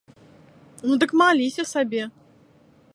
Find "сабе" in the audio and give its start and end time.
1.73-2.03